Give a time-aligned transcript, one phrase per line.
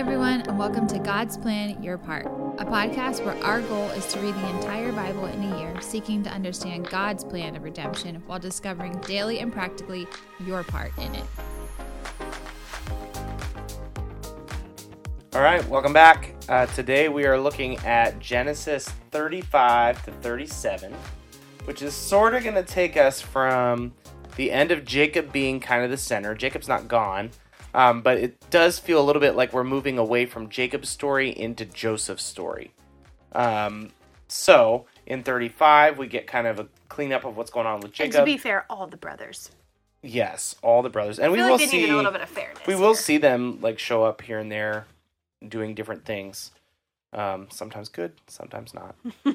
[0.00, 2.24] everyone, and welcome to God's Plan Your Part,
[2.56, 6.22] a podcast where our goal is to read the entire Bible in a year, seeking
[6.22, 10.08] to understand God's plan of redemption while discovering daily and practically
[10.46, 11.24] your part in it.
[15.34, 16.34] All right, welcome back.
[16.48, 20.94] Uh, today we are looking at Genesis 35 to 37,
[21.66, 23.92] which is sort of going to take us from
[24.36, 26.34] the end of Jacob being kind of the center.
[26.34, 27.28] Jacob's not gone,
[27.74, 31.30] um, but it does feel a little bit like we're moving away from Jacob's story
[31.30, 32.72] into Joseph's story.
[33.32, 33.90] Um,
[34.28, 38.14] so in 35, we get kind of a cleanup of what's going on with Jacob.
[38.16, 39.50] And to be fair, all the brothers.
[40.02, 42.66] yes, all the brothers, and we will like they see a little bit of fairness.
[42.66, 42.94] we will here.
[42.94, 44.86] see them like show up here and there
[45.46, 46.50] doing different things
[47.12, 48.94] um, sometimes good sometimes not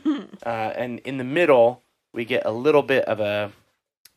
[0.45, 1.81] uh, and in the middle
[2.13, 3.51] we get a little bit of a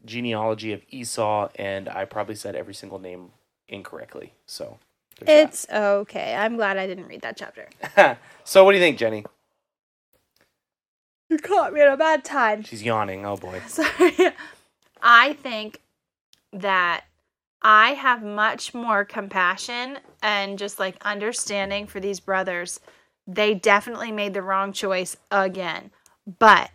[0.05, 3.31] genealogy of esau and i probably said every single name
[3.69, 4.79] incorrectly so
[5.27, 6.35] It's okay.
[6.35, 7.69] I'm glad I didn't read that chapter.
[8.45, 9.25] so what do you think jenny
[11.29, 12.63] You caught me at a bad time.
[12.63, 14.15] she's yawning oh boy Sorry.
[15.03, 15.81] I think
[16.53, 17.05] that
[17.63, 22.81] I have much more compassion and just like understanding for these brothers.
[23.27, 25.91] They definitely made the wrong choice again.
[26.39, 26.71] But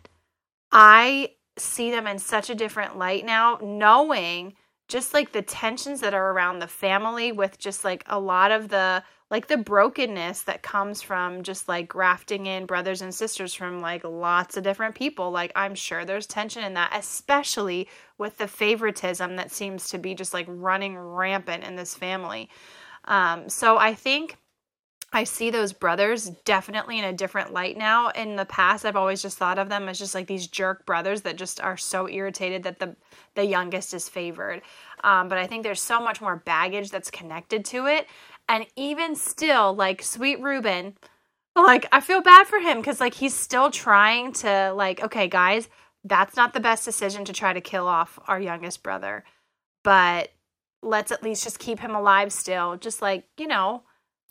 [0.70, 4.54] I see them in such a different light now, knowing
[4.88, 8.68] just like the tensions that are around the family with just like a lot of
[8.68, 13.80] the like the brokenness that comes from just like grafting in brothers and sisters from
[13.80, 15.30] like lots of different people.
[15.30, 20.14] Like i'm sure there's tension in that especially with the favoritism that seems to be
[20.14, 22.50] just like running rampant in this family.
[23.06, 24.38] Um, so i think
[25.14, 28.08] I see those brothers definitely in a different light now.
[28.08, 31.22] In the past, I've always just thought of them as just like these jerk brothers
[31.22, 32.96] that just are so irritated that the
[33.36, 34.60] the youngest is favored.
[35.04, 38.08] Um, but I think there's so much more baggage that's connected to it,
[38.48, 40.94] and even still, like sweet Reuben,
[41.54, 45.68] like I feel bad for him because like he's still trying to like, okay, guys,
[46.02, 49.22] that's not the best decision to try to kill off our youngest brother,
[49.84, 50.30] but
[50.82, 52.76] let's at least just keep him alive still.
[52.76, 53.84] Just like you know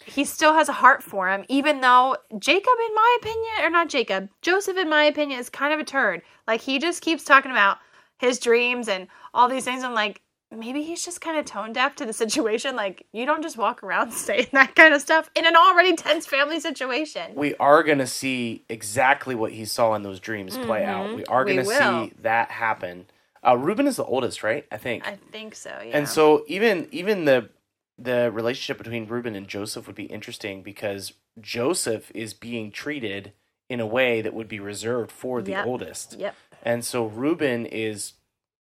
[0.05, 3.89] he still has a heart for him, even though Jacob, in my opinion, or not
[3.89, 6.21] Jacob, Joseph, in my opinion, is kind of a turd.
[6.47, 7.77] Like he just keeps talking about
[8.17, 9.83] his dreams and all these things.
[9.83, 10.21] I'm like,
[10.51, 12.75] maybe he's just kind of tone deaf to the situation.
[12.75, 16.25] Like you don't just walk around saying that kind of stuff in an already tense
[16.25, 17.33] family situation.
[17.35, 21.23] we are going to see exactly what he saw in those dreams play out we
[21.25, 21.55] are Mm-hmm.
[21.55, 22.07] Going to will.
[22.07, 23.05] see that happen
[23.45, 25.69] uh, reuben is the oldest right i think I think so.
[25.69, 25.97] Yeah.
[25.97, 27.49] And so even even the
[27.97, 33.33] the relationship between Reuben and Joseph would be interesting because Joseph is being treated
[33.69, 35.65] in a way that would be reserved for the Yep.
[35.65, 36.15] oldest.
[36.19, 36.35] Yep.
[36.63, 38.13] And so Reuben is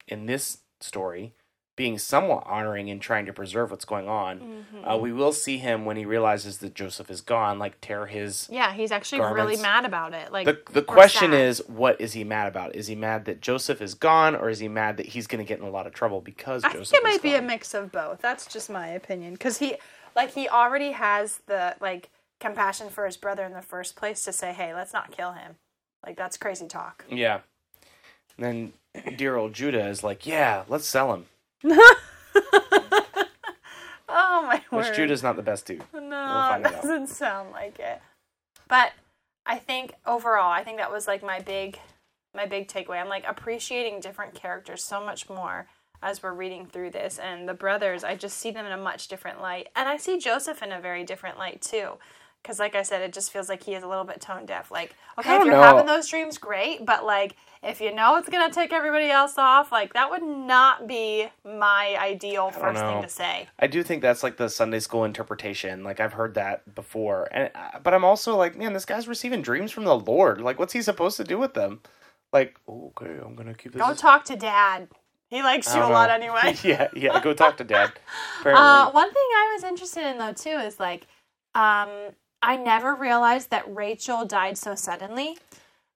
[0.08, 1.34] in this story
[1.78, 4.40] being somewhat honoring and trying to preserve what's going on.
[4.40, 4.90] Mm-hmm.
[4.90, 8.50] Uh, we will see him when he realizes that Joseph is gone, like tear his.
[8.52, 10.34] Yeah, he's actually really mad about it.
[10.34, 11.40] Like The, the question sad.
[11.40, 12.76] is, what is he mad about?
[12.76, 15.48] Is he mad that Joseph is gone, or is he mad that he's going to
[15.48, 17.74] get in a lot of trouble because I Joseph think it might be a mix
[17.76, 18.20] of both.
[18.22, 19.34] That's just my opinion.
[19.34, 19.76] Because he,
[20.16, 22.10] like, he already has the like
[22.40, 25.56] compassion for his brother in the first place to say, "Hey, let's not kill him."
[26.04, 27.06] Like that's crazy talk.
[27.10, 27.42] Yeah.
[28.38, 31.26] And then dear old Judah is like, yeah, let's sell him.
[34.10, 34.96] Oh my Which word!
[34.96, 35.84] Judah's not the best dude.
[35.94, 36.82] no, that out.
[36.82, 38.02] doesn't sound like it.
[38.68, 38.94] But
[39.46, 41.80] I think overall, I think that was like my big,
[42.34, 43.02] my big takeaway.
[43.02, 45.68] I'm like appreciating different characters so much more
[46.02, 48.04] as we're reading through this, and the brothers.
[48.04, 50.80] I just see them in a much different light, and I see Joseph in a
[50.80, 51.94] very different light too.
[52.48, 54.72] Because, like I said, it just feels like he is a little bit tone deaf.
[54.72, 55.62] Like, okay, if you're know.
[55.62, 59.70] having those dreams, great, but like, if you know it's gonna take everybody else off,
[59.70, 63.50] like that would not be my ideal first thing to say.
[63.60, 65.84] I do think that's like the Sunday school interpretation.
[65.84, 69.42] Like I've heard that before, and uh, but I'm also like, man, this guy's receiving
[69.42, 70.40] dreams from the Lord.
[70.40, 71.82] Like, what's he supposed to do with them?
[72.32, 73.82] Like, okay, I'm gonna keep this.
[73.82, 74.88] Go as- talk to dad.
[75.30, 76.56] He likes you a don't lot anyway.
[76.64, 77.20] yeah, yeah.
[77.20, 77.92] Go talk to dad.
[78.46, 81.06] Uh, one thing I was interested in though too is like,
[81.54, 81.90] um,
[82.48, 85.38] I never realized that Rachel died so suddenly,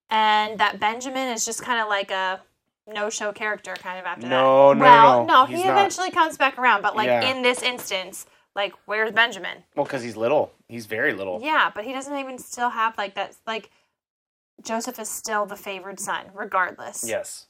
[0.10, 2.42] and that Benjamin is just kind of like a
[2.86, 4.80] no-show character kind of after No, that.
[4.80, 5.72] no, well, no, he he's not.
[5.72, 7.22] eventually comes back around, but like Yeah.
[7.32, 9.64] in this instance, like where's Benjamin?
[9.76, 10.52] well, because he's little.
[10.68, 11.40] He's very little.
[11.42, 13.36] Yeah, but he doesn't even still have like that.
[13.48, 13.70] Like
[14.62, 17.06] Joseph is still the favored son, regardless.
[17.08, 17.48] Yes.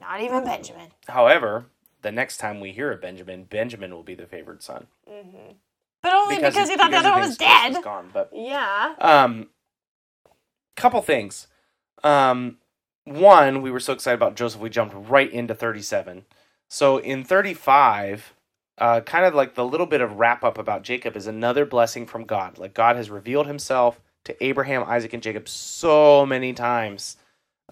[0.00, 0.92] Not even Benjamin.
[1.08, 1.66] However,
[2.00, 5.52] the next time we hear of Benjamin, Benjamin will be the favored son mm-hmm.
[6.04, 7.72] But only because, he thought the other one was dead.
[7.72, 8.94] is Gone, but Yeah.
[8.98, 9.48] Um,
[10.76, 11.46] couple things.
[12.02, 12.58] Um,
[13.04, 16.26] one, we were so excited about Joseph, we jumped right into 37.
[16.68, 18.34] So in 35,
[18.76, 22.06] uh, kind of like the little bit of wrap up about Jacob is another blessing
[22.06, 22.58] from God.
[22.58, 27.16] Like God has revealed himself to Abraham, Isaac, and Jacob so many times.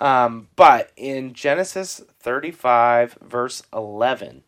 [0.00, 4.42] Um, but in Genesis 35, verse 11,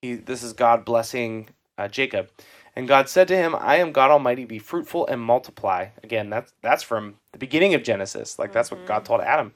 [0.00, 1.48] he, this is God blessing
[1.78, 2.30] uh, Jacob.
[2.74, 5.88] And God said to him, I am God Almighty, be fruitful and multiply.
[6.02, 8.38] Again, that's, that's from the beginning of Genesis.
[8.38, 9.52] Like that's what God told Adam.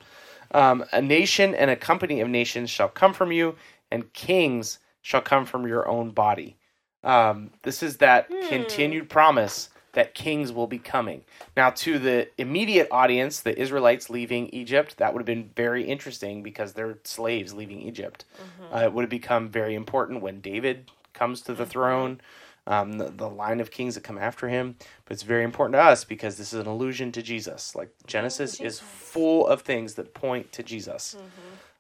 [0.53, 3.57] Um, a nation and a company of nations shall come from you,
[3.91, 6.57] and kings shall come from your own body.
[7.03, 11.23] Um, this is that continued promise that kings will be coming.
[11.57, 16.43] Now, to the immediate audience, the Israelites leaving Egypt, that would have been very interesting
[16.43, 18.27] because they're slaves leaving Egypt.
[18.75, 22.21] Uh, it would have become very important when David comes to the throne,
[22.67, 24.77] um, the, the line of kings that come after him.
[25.05, 27.75] But it's very important to us because this is an allusion to Jesus.
[27.75, 31.17] Like Genesis is full of things that point to Jesus.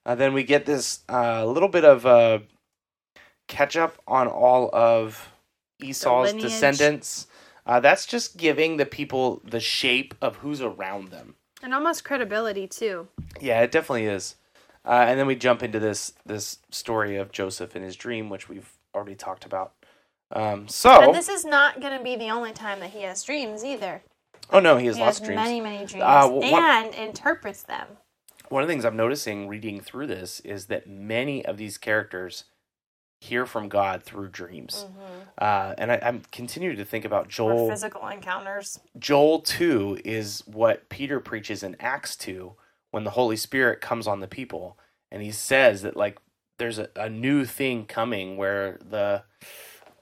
[0.04, 2.38] Uh, then we get this uh, little bit of uh,
[3.48, 5.30] catch up on all of
[5.80, 7.26] Esau's descendants.
[7.66, 11.34] Uh, that's just giving the people the shape of who's around them.
[11.62, 13.08] And almost credibility too.
[13.40, 14.36] Yeah, it definitely is.
[14.84, 18.48] Uh, and then we jump into this this story of Joseph and his dream, which
[18.48, 19.72] we've already talked about.
[20.32, 23.22] Um, so, And this is not going to be the only time that he has
[23.22, 24.02] dreams either.
[24.50, 25.42] oh no, he has He lots has of dreams.
[25.42, 27.86] many, many dreams Uh, one- and interprets them.
[28.48, 32.44] One of the things I'm noticing reading through this is that many of these characters
[33.20, 34.86] hear from God through dreams.
[35.38, 37.68] Uh, and I, I'm continuing to think about Or Joel.
[37.70, 38.78] physical encounters.
[38.98, 42.52] Joel 2 is what Peter preaches in Acts 2
[42.92, 44.78] when the Holy Spirit comes on the people.
[45.10, 46.18] And he says that, like,
[46.58, 49.24] there's a, a new thing coming where the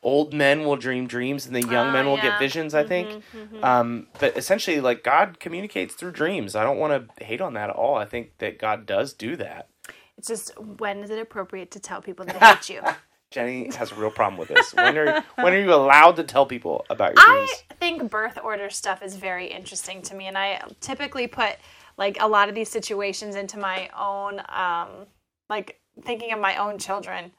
[0.04, 2.30] old men will dream dreams and the young Ah, men will yeah.
[2.30, 3.08] get visions, I think.
[3.34, 6.54] Mhm, Um, but essentially, like, God communicates through dreams.
[6.54, 7.96] I don't want to hate on that at all.
[7.96, 9.68] I think that God does do that.
[10.16, 12.82] It's just when is it appropriate to tell people that hate you?
[13.30, 14.72] Jenny has a real problem with this.
[14.74, 17.64] When are, when are you allowed to tell people about your dreams?
[17.68, 21.56] I think birth order stuff is very interesting to me, and I typically put
[21.96, 25.06] like a lot of these situations into my own, um,
[25.48, 27.32] like thinking of my own children,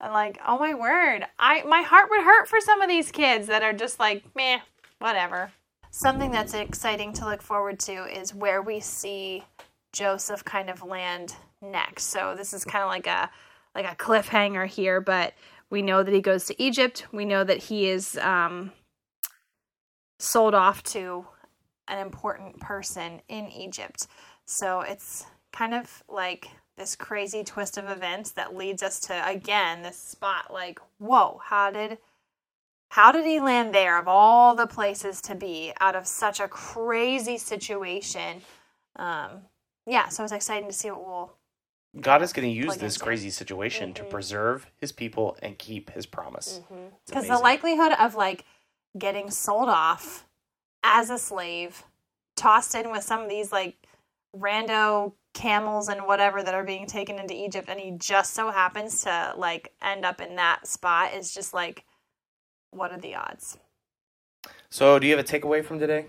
[0.00, 3.46] and like, oh my word, I my heart would hurt for some of these kids
[3.46, 4.60] that are just like, meh,
[4.98, 5.52] whatever.
[5.90, 9.44] Something that's exciting to look forward to is where we see
[9.92, 12.04] Joseph kind of land next.
[12.04, 13.30] So this is kind of like a
[13.74, 15.34] like a cliffhanger here, but
[15.70, 17.06] we know that he goes to Egypt.
[17.12, 18.72] We know that he is um,
[20.18, 21.26] sold off to
[21.88, 24.06] an important person in Egypt.
[24.46, 29.82] So it's kind of like this crazy twist of events that leads us to again
[29.82, 31.98] this spot like whoa how did
[32.90, 36.48] how did he land there of all the places to be out of such a
[36.48, 38.40] crazy situation
[38.96, 39.30] um
[39.86, 41.32] yeah so it's exciting to see what we'll
[41.98, 43.04] God is going to use this into.
[43.04, 44.10] crazy situation to Mhm.
[44.10, 46.60] preserve his people and keep his promise.
[47.06, 48.44] Because the likelihood of like
[48.98, 50.26] getting sold off
[50.82, 51.84] as a slave
[52.34, 53.76] tossed in with some of these like
[54.36, 59.02] rando camels and whatever that are being taken into egypt and he just so happens
[59.04, 61.84] to like end up in that spot is just like
[62.70, 63.58] what are the odds
[64.70, 66.06] So, do you have a takeaway from today?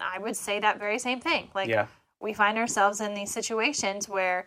[0.00, 1.86] i would say that very same thing like yeah.
[2.20, 4.46] we find ourselves in these situations where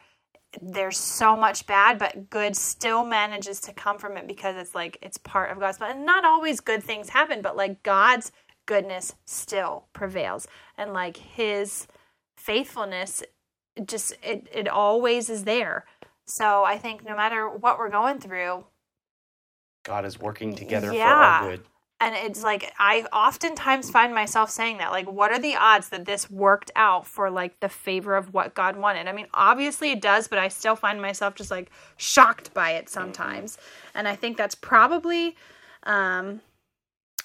[0.62, 4.98] there's so much bad but good still manages to come from it because it's like
[5.04, 8.32] it's part of god's plan and not always good things happen but like god's
[8.65, 11.88] goodness still prevails and like his
[12.36, 13.35] faithfulness it
[13.86, 15.86] just it, it always is there.
[16.25, 18.65] So i think no matter what we're going through
[19.84, 21.62] God is working together for our good.
[22.01, 26.05] and it's like i oftentimes find myself saying that like what are the odds that
[26.05, 29.08] this worked out for like the favor of what god wanted?
[29.08, 32.89] I mean obviously it does but i still find myself just like shocked by it
[32.89, 33.58] sometimes.
[33.94, 35.36] And i think that's probably
[35.84, 36.41] um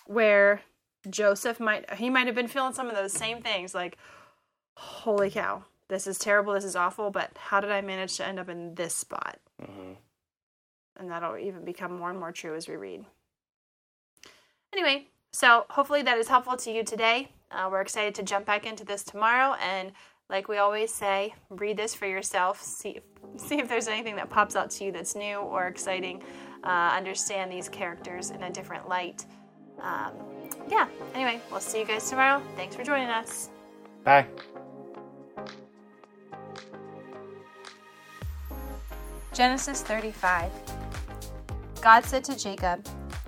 [0.07, 0.61] where
[1.09, 3.97] joseph might he might have been feeling some of those same things like
[4.77, 8.39] holy cow this is terrible this is awful but how did i manage to end
[8.41, 9.97] up in this spot Mhm.
[10.97, 13.05] and that'll even become more and more true as we read.
[14.73, 17.29] Anyway, so hopefully that is helpful to you today.
[17.51, 19.93] Uh, we're excited to jump back into this tomorrow, and
[20.29, 22.63] like we always say, read this for yourself.
[22.63, 23.01] See
[23.37, 26.23] see if there's anything that pops out to you that's new or exciting.
[26.65, 29.27] Uh, understand these characters in a different light.
[29.81, 30.13] Um,
[30.69, 30.89] yeah.
[31.15, 32.43] Anyway, we'll see you guys tomorrow.
[32.57, 33.51] Thanks for joining us.
[34.05, 34.27] Bye.
[39.33, 40.51] Genesis 35.
[41.81, 42.87] God said to Jacob,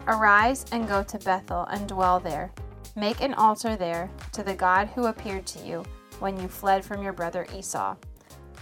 [0.09, 2.53] Arise and go to Bethel and dwell there.
[2.97, 5.85] Make an altar there to the God who appeared to you
[6.19, 7.97] when you fled from your brother Esau.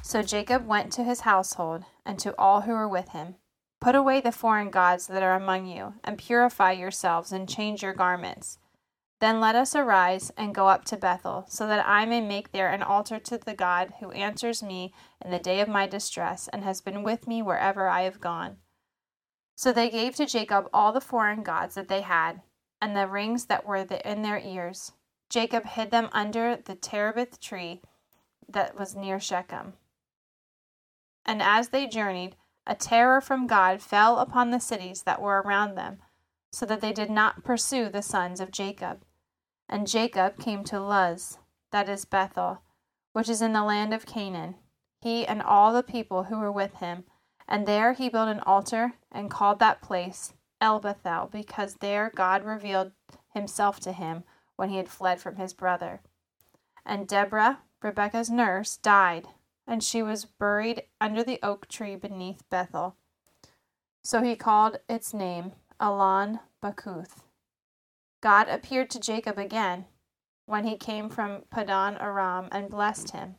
[0.03, 3.37] So Jacob went to his household and to all who were with him.
[3.81, 7.95] Put away the foreign gods that are among you, and purify yourselves, and change your
[7.95, 8.59] garments.
[9.21, 12.71] Then let us arise and go up to Bethel, so that I may make there
[12.71, 16.65] an altar to the God who answers me in the day of my distress, and
[16.65, 18.57] has been with me wherever I have gone.
[19.57, 22.41] So they gave to Jacob all the foreign gods that they had,
[22.81, 24.93] and the rings that were in their ears.
[25.29, 27.83] Jacob hid them under the terebinth tree
[28.49, 29.75] that was near Shechem.
[31.27, 32.37] And as they journeyed,
[32.67, 35.99] a terror from God fell upon the cities that were around them,
[36.51, 39.05] so that they did not pursue the sons of Jacob.
[39.71, 41.39] And Jacob came to Luz,
[41.71, 42.61] that is Bethel,
[43.15, 44.57] which is in the land of Canaan,
[45.01, 47.05] he and all the people who were with him.
[47.49, 52.45] And there he built an altar and called that place El Bethel, because there God
[52.45, 52.93] revealed
[53.33, 54.25] himself to him
[54.57, 56.03] when he had fled from his brother.
[56.85, 59.29] And Deborah, Rebekah's nurse, died
[59.71, 62.97] and she was buried under the oak tree beneath Bethel.
[64.03, 67.23] So he called its name Allon Bachuth.
[68.21, 69.87] God appeared to Jacob again
[70.47, 73.37] when he came from Padan Aram and blessed him.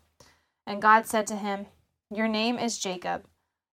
[0.65, 1.67] And God said to him,
[2.09, 3.25] Your name is Jacob.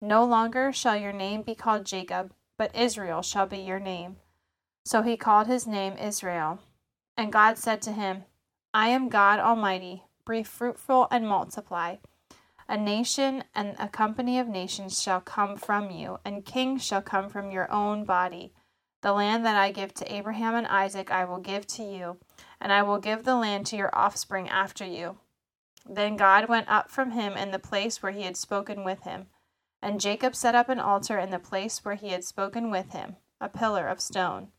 [0.00, 4.16] No longer shall your name be called Jacob, but Israel shall be your name.
[4.84, 6.60] So he called his name Israel.
[7.16, 8.24] And God said to him,
[8.74, 10.02] I am God Almighty.
[10.28, 11.96] Be fruitful and multiply.
[12.68, 17.28] A nation and a company of nations shall come from you, and kings shall come
[17.28, 18.52] from your own body.
[19.02, 22.18] The land that I give to Abraham and Isaac I will give to you,
[22.60, 25.18] and I will give the land to your offspring after you.
[25.84, 29.26] Then God went up from him in the place where he had spoken with him.
[29.82, 33.16] And Jacob set up an altar in the place where he had spoken with him,
[33.40, 34.52] a pillar of stone.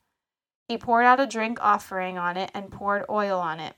[0.68, 3.78] He poured out a drink offering on it and poured oil on it.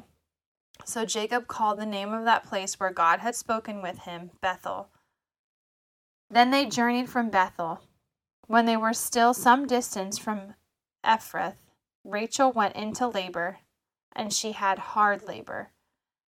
[0.84, 4.90] So Jacob called the name of that place where God had spoken with him Bethel.
[6.32, 7.82] Then they journeyed from Bethel.
[8.48, 10.56] When they were still some distance from
[11.04, 11.56] Ephrath,
[12.04, 13.60] Rachel went into labor,
[14.16, 15.72] and she had hard labor.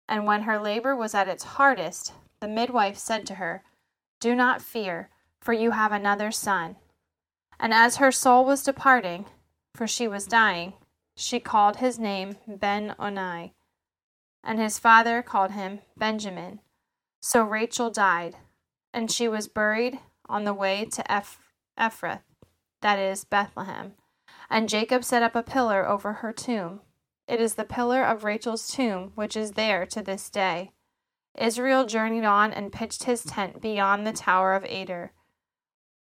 [0.09, 3.63] And when her labor was at its hardest, the midwife said to her,
[4.19, 6.77] Do not fear, for you have another son.
[7.59, 9.27] And as her soul was departing,
[9.75, 10.75] for she was dying,
[11.17, 13.55] she called his name Ben Oni
[14.43, 16.61] and his father called him Benjamin.
[17.21, 18.37] So Rachel died,
[18.93, 19.99] and she was buried
[20.29, 22.23] on the way to Eph- Ephrath,
[22.83, 23.93] that is, Bethlehem.
[24.49, 26.81] And Jacob set up a pillar over her tomb.
[27.29, 30.73] It is the pillar of Rachel's tomb, which is there to this day.
[31.39, 35.13] Israel journeyed on and pitched his tent beyond the Tower of Eder.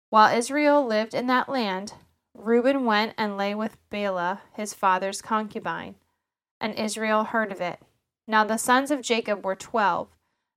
[0.09, 1.95] While Israel lived in that land,
[2.35, 5.95] Reuben went and lay with Bilhah, his father's concubine,
[6.61, 7.81] and Israel heard of it.
[8.27, 10.09] Now the sons of Jacob were twelve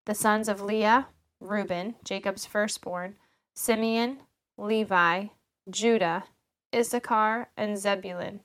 [0.05, 1.08] the sons of Leah,
[1.39, 3.15] Reuben, Jacob's firstborn,
[3.53, 4.20] Simeon,
[4.57, 5.27] Levi,
[5.69, 6.25] Judah,
[6.74, 8.41] Issachar, and Zebulun.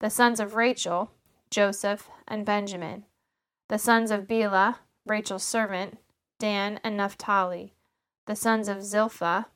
[0.00, 1.10] The sons of Rachel,
[1.50, 3.04] Joseph and Benjamin.
[3.68, 4.76] The sons of Bilhah,
[5.06, 5.98] Rachel's servant,
[6.38, 7.74] Dan and Naphtali.
[8.26, 9.46] The sons of Zilpah,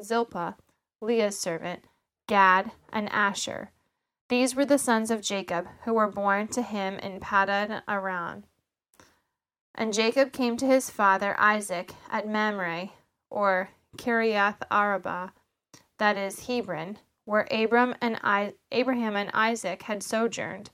[0.00, 0.56] Zilpah,
[1.00, 1.84] Leah's servant,
[2.26, 3.70] Gad and Asher.
[4.28, 8.44] These were the sons of Jacob, who were born to him in Padan Aram.
[9.74, 12.90] And Jacob came to his father Isaac at Mamre,
[13.30, 15.32] or Kiriath Arba,
[15.98, 20.70] that is Hebron, where Abram and I, Abraham and Isaac had sojourned.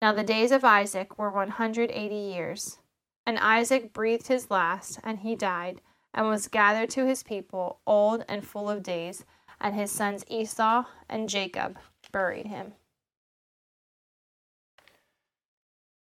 [0.00, 2.78] Now the days of Isaac were one hundred eighty years.
[3.26, 5.82] And Isaac breathed his last, and he died,
[6.14, 9.24] and was gathered to his people, old and full of days,
[9.60, 11.78] and his sons Esau and Jacob
[12.10, 12.72] buried him.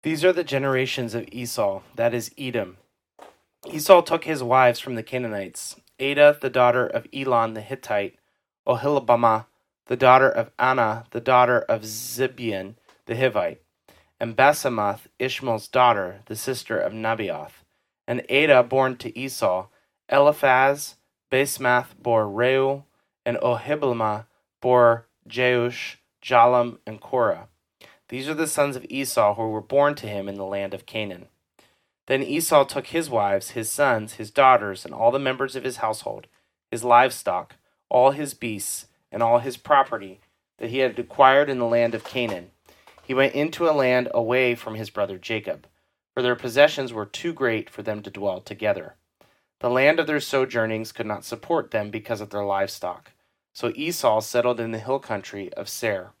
[0.04, 2.78] These are the generations of Esau, that is Edom.
[3.66, 8.16] Esau took his wives from the Canaanites Adah, the daughter of Elon the Hittite,
[8.66, 9.46] Oholibamah,
[9.86, 12.74] the daughter of Anah, the daughter of Zibeon
[13.06, 13.58] the Hivite,
[14.20, 17.64] and Basemath, Ishmael's daughter, the sister of Nebaioth.
[18.06, 19.68] And Adah born to Esau,
[20.08, 20.96] Eliphaz,
[21.30, 22.84] Basemath bore Reuel,
[23.24, 24.26] and Oholibamah
[24.60, 27.48] bore Jeush, Jalam, and Korah.
[28.08, 30.86] These are the sons of Esau who were born to him in the land of
[30.86, 31.26] Canaan.
[32.08, 35.76] Then Esau took his wives, his sons, his daughters, and all the members of his
[35.76, 36.26] household,
[36.70, 37.56] his livestock,
[37.90, 40.20] all his beasts, and all his property
[40.56, 42.50] that he had acquired in the land of Canaan.
[43.04, 45.66] He went into a land away from his brother Jacob,
[46.14, 48.94] for their possessions were too great for them to dwell together.
[49.60, 53.12] The land of their sojournings could not support them because of their livestock.
[53.52, 56.12] So Esau settled in the hill country of Seir.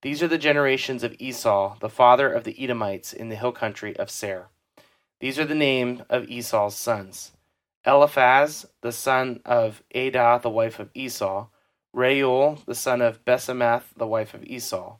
[0.00, 3.94] These are the generations of Esau, the father of the Edomites in the hill country
[3.98, 4.48] of Seir.
[5.24, 7.32] These are the names of Esau's sons
[7.86, 11.46] Eliphaz, the son of Adah, the wife of Esau,
[11.94, 14.98] Reuel, the son of Basemath, the wife of Esau.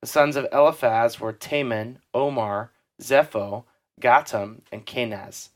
[0.00, 2.70] The sons of Eliphaz were Teman, Omar,
[3.02, 3.64] Zepho,
[4.00, 5.48] Gatam, and Kenaz.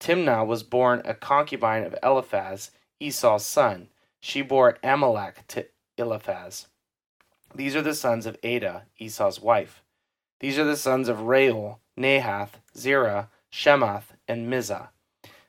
[0.00, 3.90] Timnah was born a concubine of Eliphaz, Esau's son.
[4.18, 6.66] She bore Amalek to Eliphaz.
[7.54, 9.84] These are the sons of Adah, Esau's wife.
[10.40, 14.88] These are the sons of Reuel, Nahath, Zerah, Shemath, and Mizah.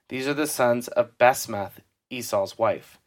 [0.09, 1.79] These are the sons of Basemath,
[2.09, 2.99] Esau's wife.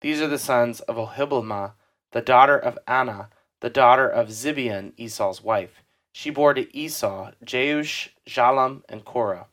[0.00, 1.72] These are the sons of Oholibamah,
[2.12, 3.30] the daughter of Anah,
[3.60, 5.82] the daughter of Zibeon, Esau's wife.
[6.12, 9.48] She bore to Esau Jeush, Jalam, and Korah.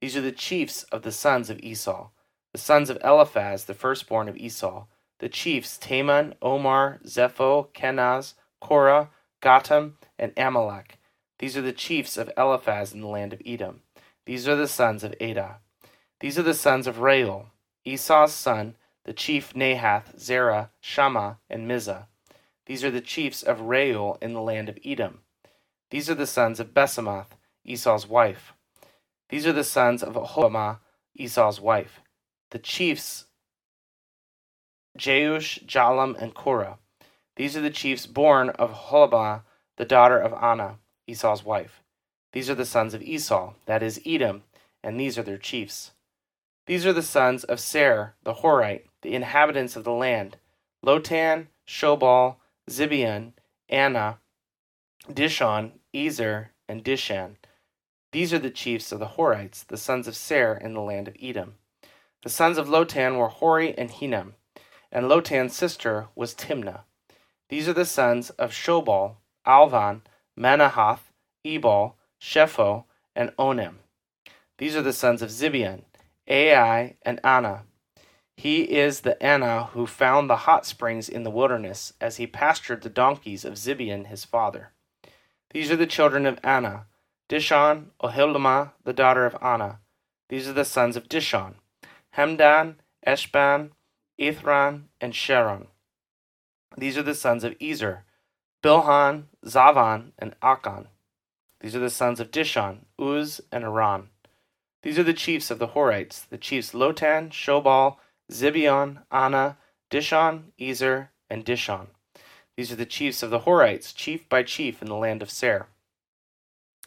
[0.00, 2.10] These are the chiefs of the sons of Esau,
[2.52, 4.86] the sons of Eliphaz, the firstborn of Esau,
[5.18, 9.10] the chiefs Teman, Omar, Zepho, Kenaz, Korah,
[9.42, 10.98] Gatam, and Amalek.
[11.38, 13.80] These are the chiefs of Eliphaz in the land of Edom.
[14.30, 15.56] These are the sons of Adah.
[16.20, 17.46] These are the sons of Reuel,
[17.84, 22.06] Esau's son, the chief Nahath, Zerah, Shammah, and Mizah.
[22.66, 25.22] These are the chiefs of Reuel in the land of Edom.
[25.90, 27.30] These are the sons of Basemath,
[27.64, 28.52] Esau's wife.
[29.30, 30.78] These are the sons of Oholibamah,
[31.16, 31.98] Esau's wife.
[32.52, 33.24] The chiefs
[34.96, 36.78] Jeush, Jalem, and Korah.
[37.34, 39.42] These are the chiefs born of Oholibamah,
[39.76, 41.82] the daughter of Anah, Esau's wife.
[42.32, 44.44] These are the sons of Esau, that is Edom,
[44.82, 45.92] and these are their chiefs.
[46.66, 50.36] These are the sons of Seir, the Horite, the inhabitants of the land
[50.84, 52.36] Lotan, Shobal,
[52.70, 53.32] Zibeon,
[53.68, 54.18] Anah,
[55.08, 57.36] Dishon, Ezer, and Dishan.
[58.12, 61.16] These are the chiefs of the Horites, the sons of Seir in the land of
[61.20, 61.54] Edom.
[62.22, 64.34] The sons of Lotan were Hori and Hinnom,
[64.92, 66.82] and Lotan's sister was Timnah.
[67.48, 70.02] These are the sons of Shobal, Alvan,
[70.38, 71.10] Manahath,
[71.44, 72.84] Ebal, Shepho,
[73.16, 73.76] and Onam.
[74.58, 75.82] These are the sons of Zibeon,
[76.28, 77.64] Ai, and Anah.
[78.36, 82.82] He is the Anah who found the hot springs in the wilderness as he pastured
[82.82, 84.72] the donkeys of Zibeon his father.
[85.50, 86.86] These are the children of Anah,
[87.28, 89.80] Dishon, Oholibamah, the daughter of Anah.
[90.28, 91.54] These are the sons of Dishon,
[92.16, 93.70] Hemdan, Eshban,
[94.18, 95.66] Ithran, and Sharon.
[96.76, 98.04] These are the sons of Ezer,
[98.62, 100.86] Bilhan, Zavan, and Akan.
[101.60, 104.08] These are the sons of Dishon, Uz, and Aran.
[104.82, 107.96] These are the chiefs of the Horites, the chiefs Lotan, Shobal,
[108.32, 109.58] Zibeon, Anah,
[109.90, 111.88] Dishon, Ezer, and Dishon.
[112.56, 115.68] These are the chiefs of the Horites, chief by chief in the land of Seir.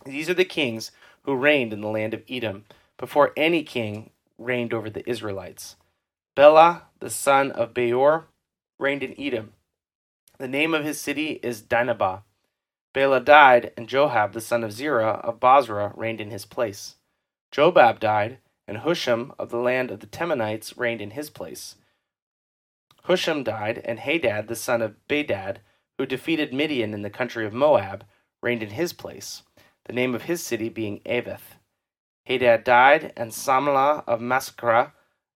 [0.05, 2.65] These are the kings who reigned in the land of Edom,
[2.97, 5.75] before any king reigned over the Israelites.
[6.35, 8.25] Bela, the son of Beor,
[8.79, 9.53] reigned in Edom.
[10.39, 12.23] The name of his city is Dinhabah.
[12.93, 16.95] Bela died, and Joab, the son of Zerah of Bozrah, reigned in his place.
[17.51, 21.75] Jobab died, and Husham of the land of the Temanites reigned in his place.
[23.05, 25.57] Husham died, and Hadad, the son of Bedad,
[25.97, 28.05] who defeated Midian in the country of Moab,
[28.41, 29.43] reigned in his place,
[29.85, 31.57] the name of his city being Avith.
[32.25, 34.91] Hadad died, and Samlah of Masrekah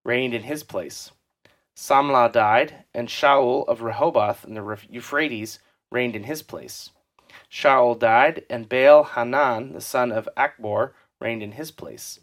[0.06, 1.12] reigned in his place.
[1.76, 5.60] Samlah died, and Shaul of Rehoboth in the Euphrates
[5.92, 6.92] reigned in his place.
[7.52, 12.20] Shaul died, and Baal Hanan, the son of Achbor, reigned in his place.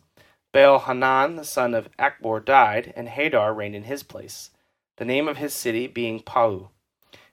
[0.53, 4.51] Baal Hanan, the son of Achbor, died, and Hadar reigned in his place,
[4.97, 6.71] the name of his city being Pau.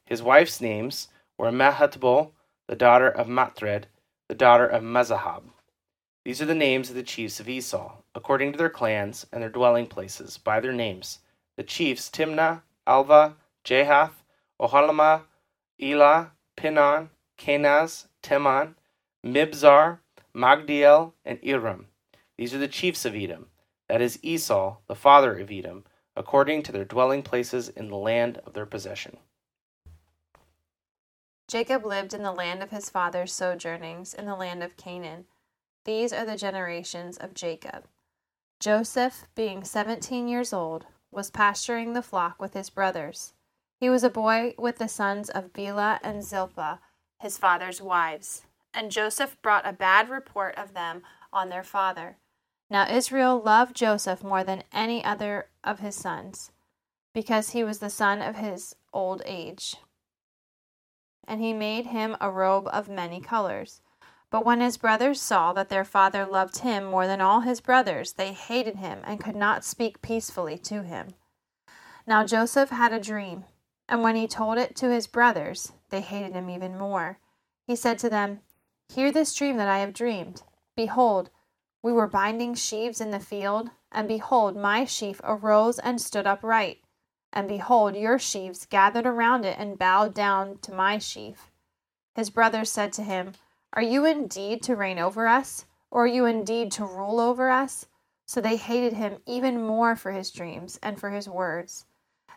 [0.06, 2.32] His wife's names were Mehetabel,
[2.68, 3.88] the daughter of Matred,
[4.28, 5.44] the daughter of Mezahab.
[6.24, 9.50] These are the names of the chiefs of Esau, according to their clans and their
[9.50, 11.20] dwelling places, by their names.
[11.58, 14.24] The chiefs Timnah, Alvah, Jahath,
[14.60, 15.24] Oholibamah,
[15.82, 17.10] Elah, Pinon,
[17.42, 18.76] Kenaz, Teman,
[19.26, 19.98] Mibzar,
[20.36, 21.88] Magdiel, and Iram.
[22.38, 23.48] These are the chiefs of Edom,
[23.90, 28.40] that is Esau, the father of Edom, according to their dwelling places in the land
[28.46, 29.18] of their possession.
[31.48, 35.26] Jacob lived in the land of his father's sojournings, in the land of Canaan.
[35.84, 37.86] These are the generations of Jacob.
[38.60, 43.34] Joseph, being seventeen years old, was pasturing the flock with his brothers.
[43.80, 46.80] He was a boy with the sons of Bilhah and Zilpah,
[47.22, 48.44] his father's wives.
[48.74, 52.18] And Joseph brought a bad report of them on their father.
[52.70, 56.52] Now Israel loved Joseph more than any other of his sons,
[57.14, 59.76] because he was the son of his old age.
[61.28, 63.82] And he made him a robe of many colors.
[64.30, 68.14] But when his brothers saw that their father loved him more than all his brothers,
[68.14, 71.10] they hated him and could not speak peacefully to him.
[72.08, 73.44] Now Joseph had a dream,
[73.90, 77.20] and when he told it to his brothers, they hated him even more.
[77.68, 78.40] He said to them,
[78.90, 80.42] Hear this dream that I have dreamed.
[80.76, 81.30] Behold,
[81.84, 86.80] we were binding sheaves in the field, And behold, my sheaf arose and stood upright.
[87.34, 91.52] And behold, your sheaves gathered around it and bowed down to my sheaf.
[92.16, 93.34] His brothers said to him,
[93.74, 95.66] Are you indeed to reign over us?
[95.90, 97.86] Or are you indeed to rule over us?
[98.26, 101.86] So they hated him even more for his dreams and for his words.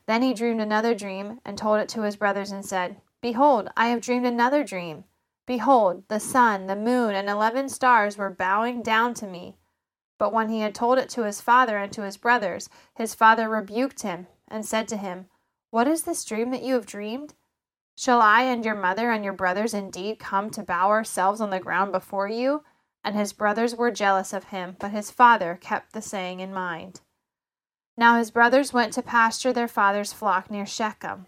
[0.07, 3.87] Then he dreamed another dream and told it to his brothers and said, Behold, I
[3.87, 5.05] have dreamed another dream.
[5.47, 9.57] Behold, the sun, the moon, and eleven stars were bowing down to me.
[10.19, 13.49] But when he had told it to his father and to his brothers, his father
[13.49, 15.31] rebuked him and said to him,
[15.71, 17.33] What is this dream that you have dreamed?
[17.97, 21.59] Shall I and your mother and your brothers indeed come to bow ourselves on the
[21.59, 22.63] ground before you?
[23.03, 27.01] And his brothers were jealous of him, but his father kept the saying in mind.
[27.97, 31.25] Now his brothers went to pasture their father's flock near Shechem.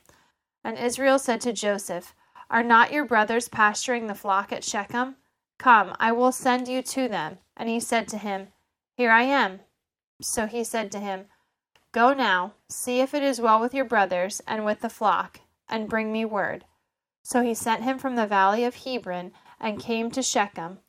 [0.67, 2.13] And Israel said to Joseph,
[2.51, 5.15] Are not your brothers pasturing the flock at Shechem?
[5.59, 7.39] Come, I will send you to them.
[7.57, 8.49] And he said to him,
[8.97, 9.61] Here I am.
[10.21, 11.27] So he said to him,
[11.93, 15.89] Go now, see if it is well with your brothers and with the flock, and
[15.89, 16.65] bring me word.
[17.23, 20.81] So he sent him from the valley of Hebron, and came to Shechem.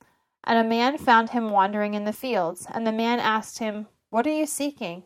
[0.42, 4.26] And a man found him wandering in the fields, and the man asked him, What
[4.26, 5.04] are you seeking?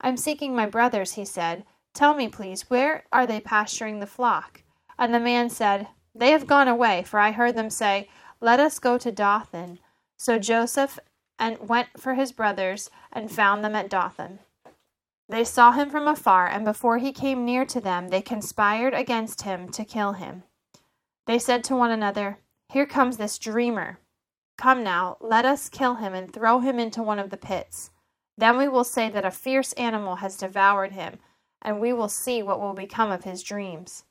[0.00, 1.66] I'm seeking my brothers, he said.
[1.94, 4.62] Tell me, please, where are they pasturing the flock?
[4.98, 8.08] And the man said, They have gone away, for I heard them say,
[8.40, 9.78] Let us go to Dothan.
[10.16, 10.98] So Joseph
[11.38, 14.40] and went for his brothers, and found them at Dothan.
[15.28, 19.42] They saw him from afar, and before he came near to them, they conspired against
[19.42, 20.42] him to kill him.
[21.26, 22.38] They said to one another,
[22.70, 23.98] Here comes this dreamer.
[24.56, 27.90] Come now, let us kill him and throw him into one of the pits.
[28.36, 31.18] Then we will say that a fierce animal has devoured him,
[31.62, 34.04] and we will see what will become of his dreams.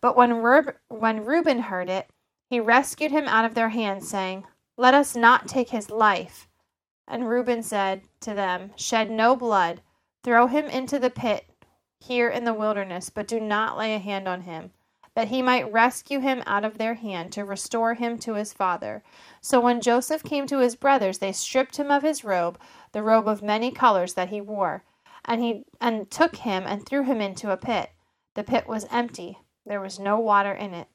[0.00, 2.10] But when, Rub- when Reuben heard it,
[2.48, 4.44] he rescued him out of their hands, saying,
[4.76, 6.48] Let us not take his life.
[7.08, 9.80] And Reuben said to them, Shed no blood,
[10.22, 11.46] throw him into the pit
[12.00, 14.72] here in the wilderness, but do not lay a hand on him,
[15.14, 19.02] that he might rescue him out of their hand to restore him to his father.
[19.40, 22.58] So when Joseph came to his brothers, they stripped him of his robe,
[22.92, 24.84] the robe of many colors that he wore,
[25.24, 27.90] and he and took him and threw him into a pit.
[28.34, 30.88] The pit was empty, there was no water in it.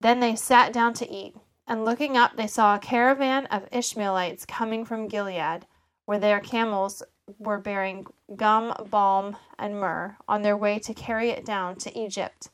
[0.00, 1.34] Then they sat down to eat,
[1.66, 5.66] and looking up they saw a caravan of Ishmaelites coming from Gilead,
[6.04, 7.02] where their camels
[7.38, 12.50] were bearing gum, balm, and myrrh on their way to carry it down to Egypt.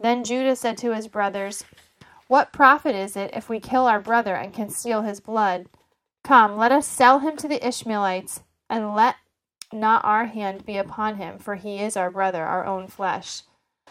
[0.00, 1.64] Then Judah said to his brothers,
[2.28, 5.66] What profit is it if we kill our brother and conceal his blood?
[6.24, 9.16] Come, let us sell him to the Ishmaelites, and let
[9.72, 13.42] not our hand be upon him, for he is our brother, our own flesh.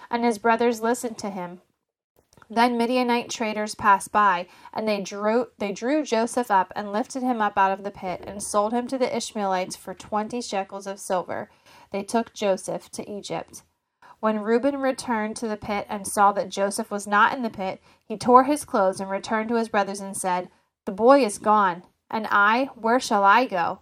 [0.10, 1.62] And his brothers listened to him.
[2.50, 7.42] Then Midianite traders passed by, and they drew they drew Joseph up and lifted him
[7.42, 11.00] up out of the pit, and sold him to the Ishmaelites for twenty shekels of
[11.00, 11.50] silver.
[11.92, 13.64] They took Joseph to Egypt.
[14.20, 17.82] When Reuben returned to the pit and saw that Joseph was not in the pit,
[18.06, 20.50] he tore his clothes and returned to his brothers and said,
[20.86, 23.82] The boy is gone and I, where shall I go?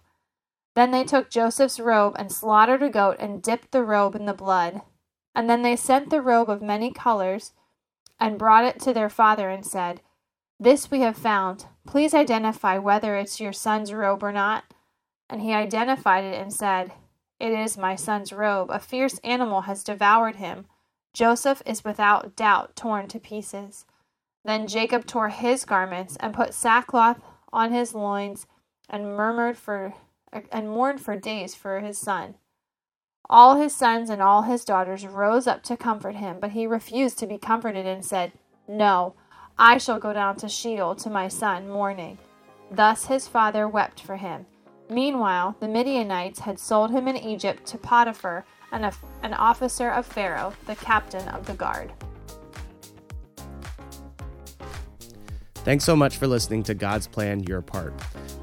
[0.74, 4.34] Then they took Joseph's robe and slaughtered a goat and dipped the robe in the
[4.34, 4.82] blood.
[5.34, 7.52] And then they sent the robe of many colors
[8.20, 10.00] and brought it to their father and said,
[10.58, 11.66] This we have found.
[11.86, 14.64] Please identify whether it's your son's robe or not.
[15.28, 16.92] And he identified it and said,
[17.40, 18.70] It is my son's robe.
[18.70, 20.66] A fierce animal has devoured him.
[21.12, 23.86] Joseph is without doubt torn to pieces.
[24.44, 27.20] Then Jacob tore his garments and put sackcloth
[27.52, 28.46] on his loins
[28.90, 29.94] and murmured for
[30.52, 32.34] and mourned for days for his son.
[33.30, 37.18] All his sons and all his daughters rose up to comfort him, but he refused
[37.18, 38.32] to be comforted and said,
[38.68, 39.14] No,
[39.58, 42.18] I shall go down to Sheol to my son mourning.
[42.70, 44.46] Thus his father wept for him.
[44.90, 48.90] Meanwhile, the Midianites had sold him in Egypt to Potiphar, an,
[49.22, 51.92] an officer of Pharaoh, the captain of the guard.
[55.64, 57.94] Thanks so much for listening to God's Plan Your Part.